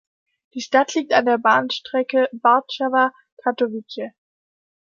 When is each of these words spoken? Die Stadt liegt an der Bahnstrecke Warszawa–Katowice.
Die 0.55 0.61
Stadt 0.61 0.95
liegt 0.95 1.13
an 1.13 1.27
der 1.27 1.37
Bahnstrecke 1.37 2.27
Warszawa–Katowice. 2.31 4.15